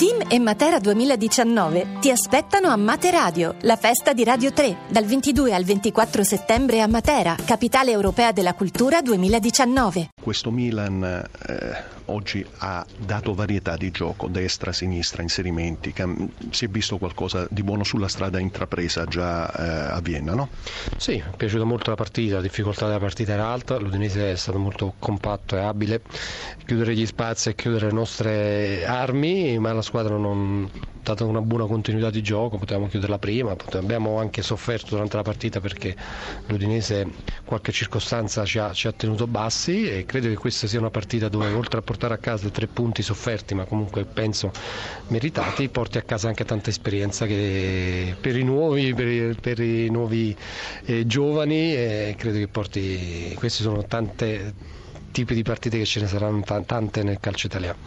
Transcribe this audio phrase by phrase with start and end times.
[0.00, 5.04] Team e Matera 2019 ti aspettano a Mate Radio, la festa di Radio 3, dal
[5.04, 10.08] 22 al 24 settembre a Matera, capitale europea della cultura 2019.
[10.20, 15.94] Questo Milan eh, oggi ha dato varietà di gioco, destra, sinistra, inserimenti.
[16.50, 20.50] Si è visto qualcosa di buono sulla strada intrapresa già eh, a Vienna, no?
[20.96, 24.58] Sì, è piaciuta molto la partita, la difficoltà della partita era alta, l'Udinese è stato
[24.58, 26.02] molto compatto e abile,
[26.66, 30.70] chiudere gli spazi e chiudere le nostre armi, ma la squadra non
[31.02, 35.60] dato una buona continuità di gioco, potevamo chiuderla prima, abbiamo anche sofferto durante la partita
[35.60, 35.94] perché
[36.46, 37.06] l'Udinese
[37.44, 41.28] qualche circostanza ci ha, ci ha tenuto bassi e credo che questa sia una partita
[41.28, 44.50] dove oltre a portare a casa tre punti sofferti ma comunque penso
[45.08, 49.88] meritati, porti a casa anche tanta esperienza che per i nuovi, per i, per i
[49.88, 50.36] nuovi
[50.84, 54.54] eh, giovani eh, credo che porti, questi sono tante
[55.12, 57.78] tipi di partite che ce ne saranno tante nel calcio italiano.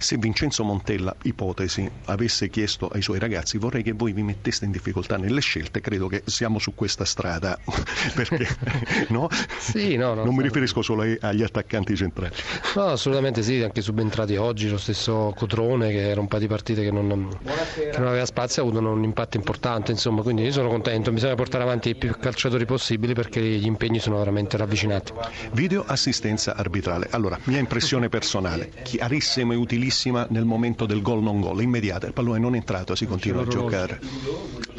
[0.00, 4.70] Se Vincenzo Montella, ipotesi, avesse chiesto ai suoi ragazzi vorrei che voi vi metteste in
[4.70, 7.58] difficoltà nelle scelte, credo che siamo su questa strada,
[8.16, 8.48] perché
[9.10, 9.28] no?
[9.58, 12.34] Sì, no, no, non mi riferisco solo agli attaccanti centrali.
[12.76, 16.82] No, assolutamente sì, anche subentrati oggi, lo stesso Cotrone che era un paio di partite
[16.82, 17.28] che non,
[17.74, 21.34] che non aveva spazio ha avuto un impatto importante, insomma, quindi io sono contento, bisogna
[21.34, 25.12] portare avanti i più calciatori possibili perché gli impegni sono veramente ravvicinati.
[25.52, 27.08] Video assistenza arbitrale.
[27.10, 32.06] Allora, mia impressione personale, chiarissima e utilissima bellissima nel momento del gol non gol, immediata,
[32.06, 33.98] il pallone non è entrato, si continua a giocare.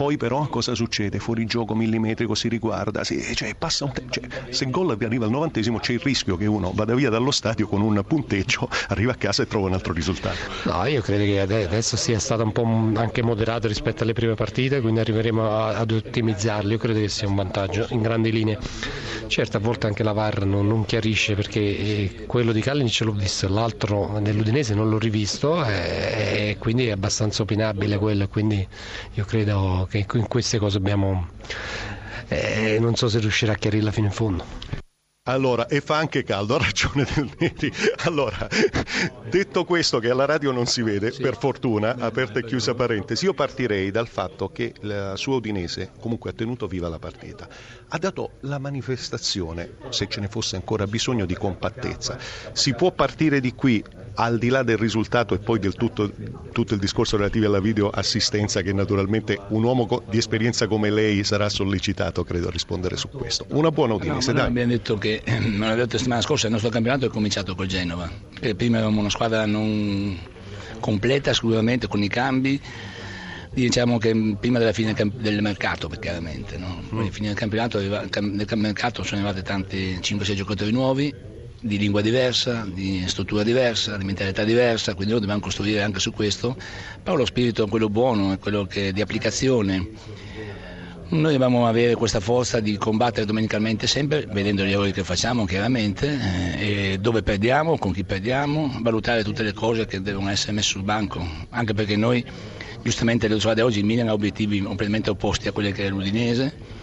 [0.01, 1.19] Poi però cosa succede?
[1.19, 5.25] Fuori gioco millimetrico si riguarda, si, cioè, passa un te- cioè, se il gol arriva
[5.25, 9.11] al novantesimo c'è il rischio che uno vada via dallo stadio con un punteggio, arriva
[9.11, 10.37] a casa e trova un altro risultato.
[10.63, 12.63] No, io credo che adesso sia stato un po'
[12.99, 17.35] anche moderato rispetto alle prime partite, quindi arriveremo ad ottimizzarli, io credo che sia un
[17.35, 18.57] vantaggio in grandi linee.
[19.27, 23.13] Certo, a volte anche la VAR non, non chiarisce perché eh, quello di Callinic l'ho
[23.13, 28.67] visto, l'altro dell'Udinese non l'ho rivisto e, e quindi è abbastanza opinabile quello, quindi
[29.13, 31.29] io credo che in queste cose abbiamo...
[32.29, 34.45] Eh, non so se riuscirà a chiarirla fino in fondo.
[35.25, 37.71] Allora, e fa anche caldo, ha ragione Del Neri.
[38.05, 38.47] Allora,
[39.29, 41.21] detto questo che alla radio non si vede, sì.
[41.21, 46.31] per fortuna, aperta e chiusa parentesi, io partirei dal fatto che la sua Udinese comunque
[46.31, 47.47] ha tenuto viva la partita,
[47.89, 52.17] ha dato la manifestazione, se ce ne fosse ancora bisogno, di compattezza.
[52.53, 53.83] Si può partire di qui
[54.15, 56.11] al di là del risultato e poi del tutto,
[56.51, 61.49] tutto il discorso relativo alla videoassistenza che naturalmente un uomo di esperienza come lei sarà
[61.49, 63.45] sollecitato credo a rispondere su questo.
[63.49, 64.33] Una buona udienza.
[64.33, 67.55] No, abbiamo detto che, non l'abbiamo detto la settimana scorsa, il nostro campionato è cominciato
[67.55, 68.09] col Genova,
[68.55, 70.17] prima avevamo una squadra non
[70.79, 72.59] completa esclusivamente con i cambi
[73.53, 76.81] diciamo che prima della fine del mercato chiaramente no?
[76.89, 81.13] poi alla fine del campionato nel mercato sono arrivati tanti 5-6 giocatori nuovi
[81.61, 86.11] di lingua diversa, di struttura diversa, di mentalità diversa, quindi noi dobbiamo costruire anche su
[86.11, 86.57] questo,
[87.01, 89.89] però lo spirito è quello buono, è quello che, di applicazione.
[91.09, 96.17] Noi dobbiamo avere questa forza di combattere domenicalmente sempre, vedendo gli errori che facciamo chiaramente,
[96.57, 100.83] eh, dove perdiamo, con chi perdiamo, valutare tutte le cose che devono essere messe sul
[100.83, 102.25] banco, anche perché noi
[102.81, 106.80] giustamente le squadre oggi il Milan ha obiettivi completamente opposti a quelli che è l'Udinese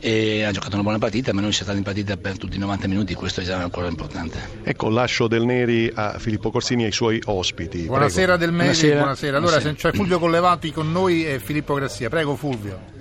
[0.00, 2.58] e ha giocato una buona partita, ma noi siamo stati in partita per tutti i
[2.58, 4.38] 90 minuti, questo è già ancora importante.
[4.62, 7.82] Ecco, lascio del Neri a Filippo Corsini e ai suoi ospiti.
[7.82, 8.38] Buonasera Prego.
[8.38, 8.98] del Neri, buonasera.
[8.98, 9.36] buonasera.
[9.36, 9.90] Allora buonasera.
[9.90, 12.08] c'è Fulvio Collevati con noi e Filippo Grassia.
[12.08, 12.96] Prego Fulvio.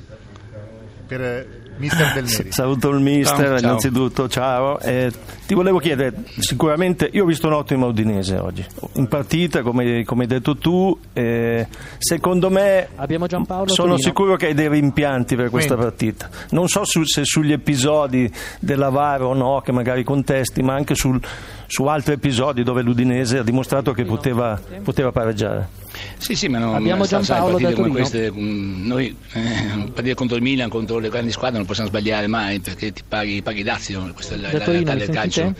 [1.08, 2.52] Per Mister Del Neri.
[2.52, 4.80] Saluto il mister, ciao, innanzitutto, ciao.
[4.80, 5.12] Eh,
[5.46, 10.28] ti volevo chiedere, sicuramente io ho visto un'ottima Udinese oggi, in partita come, come hai
[10.28, 11.68] detto tu, eh,
[11.98, 13.98] secondo me sono Torino.
[13.98, 15.96] sicuro che hai dei rimpianti per questa Quindi.
[15.96, 16.30] partita.
[16.50, 21.20] Non so su, se sugli episodi dell'Avaro o no, che magari contesti, ma anche sul,
[21.68, 25.86] su altri episodi dove l'Udinese ha dimostrato che poteva, poteva pareggiare.
[26.18, 27.94] Sì, sì, ma non, abbiamo Giampaolo da Torino.
[27.96, 32.28] Queste, mm, noi eh, partire contro il Milan, contro le grandi squadre non possiamo sbagliare
[32.28, 35.56] mai perché ti paghi, paghi dazio, questa è la, la realtà del calcio.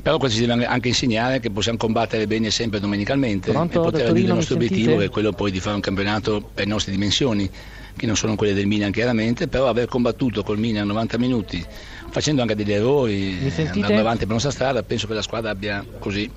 [0.00, 4.00] Però questo ci deve anche insegnare che possiamo combattere bene sempre domenicalmente Pronto, e poter
[4.06, 6.92] raggiungere il nostro obiettivo che è quello poi di fare un campionato per le nostre
[6.92, 7.50] dimensioni
[7.96, 11.62] che non sono quelle del Milan chiaramente, però aver combattuto col Milan 90 minuti,
[12.10, 15.84] facendo anche degli errori, andando avanti per la nostra strada, penso che la squadra abbia
[15.98, 16.30] così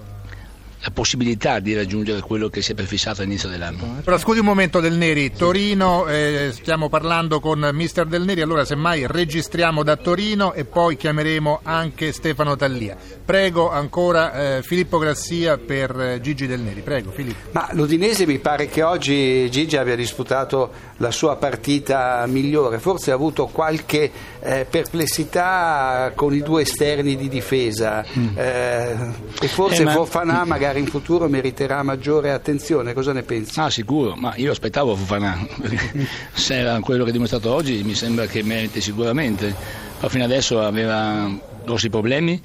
[0.83, 4.01] la possibilità di raggiungere quello che si è prefissato all'inizio dell'anno.
[4.03, 8.65] Però scusi un momento Del Neri, Torino, eh, stiamo parlando con mister Del Neri, allora
[8.65, 12.97] semmai registriamo da Torino e poi chiameremo anche Stefano Tallia.
[13.23, 17.49] Prego ancora eh, Filippo Grassia per eh, Gigi Del Neri, prego Filippo.
[17.51, 23.15] Ma l'Udinese mi pare che oggi Gigi abbia disputato la sua partita migliore, forse ha
[23.15, 28.37] avuto qualche eh, perplessità con i due esterni di difesa mm.
[28.37, 28.95] Eh,
[29.41, 29.91] e forse eh, ma...
[29.91, 33.59] Fofanà magari magari in futuro meriterà maggiore attenzione, cosa ne pensi?
[33.59, 35.45] Ah sicuro, ma io aspettavo Fofana,
[36.33, 39.53] se era quello che ha dimostrato oggi mi sembra che meriti sicuramente,
[39.99, 41.29] ma fino adesso aveva
[41.63, 42.41] grossi problemi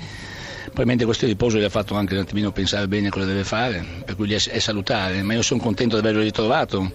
[0.65, 4.15] probabilmente questo riposo gli ha fatto anche un attimino pensare bene cosa deve fare, per
[4.17, 6.93] cui è salutare, ma io sono contento di averlo ritrovato.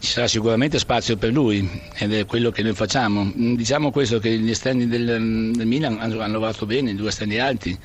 [0.00, 3.30] Ci sarà sicuramente spazio per lui ed è quello che noi facciamo.
[3.32, 7.78] Diciamo questo che gli esterni del, del Milan hanno, hanno lavorato bene, due esterni alti.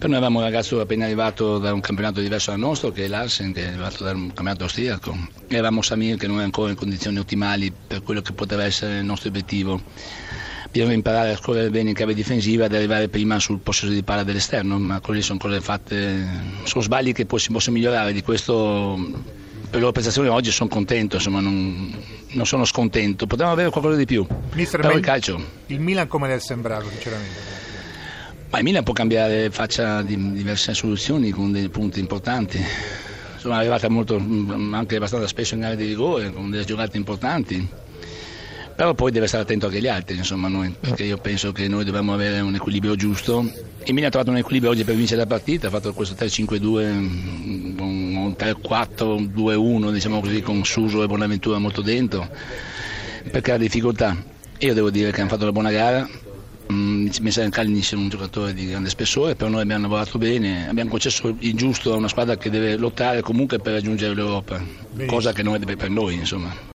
[0.00, 3.06] Per noi avevamo un ragazzo appena arrivato da un campionato diverso dal nostro, che è
[3.06, 5.14] Larsen, che è arrivato dal campionato austriaco.
[5.46, 9.00] E avevamo Samir che non è ancora in condizioni ottimali per quello che poteva essere
[9.00, 9.78] il nostro obiettivo
[10.70, 14.22] bisogna imparare a scorrere bene in chiave difensiva ed arrivare prima sul possesso di palla
[14.22, 16.26] dell'esterno, ma quelli sono cose fatte,
[16.62, 18.96] sono sbagli che si possono migliorare, di questo
[19.64, 21.92] per le loro prestazioni oggi sono contento, insomma non,
[22.28, 24.26] non sono scontento, potevamo avere qualcosa di più.
[24.54, 25.44] Mister, Però il, il calcio.
[25.66, 27.68] Il Milan come le è sembrato sinceramente?
[28.50, 32.60] Ma il Milan può cambiare faccia di diverse soluzioni con dei punti importanti.
[33.36, 37.68] Sono arrivata molto, anche abbastanza spesso in area di rigore, con delle giocate importanti
[38.80, 41.84] però poi deve stare attento anche agli altri, insomma, noi, perché io penso che noi
[41.84, 43.40] dobbiamo avere un equilibrio giusto.
[43.84, 46.64] Il Milan ha trovato un equilibrio oggi per vincere la partita, ha fatto questo 3-5-2,
[47.78, 52.26] un 3-4-2-1, diciamo così, con Suso e Bonaventura molto dentro,
[53.30, 54.16] perché ha difficoltà.
[54.60, 56.08] Io devo dire che hanno fatto una buona gara,
[57.18, 60.90] mm, Messere Kalinic è un giocatore di grande spessore, però noi abbiamo lavorato bene, abbiamo
[60.90, 64.62] concesso il giusto a una squadra che deve lottare comunque per raggiungere l'Europa,
[65.06, 66.68] cosa che non è per noi insomma.